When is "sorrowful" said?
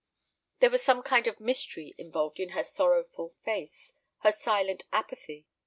2.63-3.35